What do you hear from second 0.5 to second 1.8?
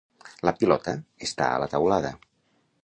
pilota està a la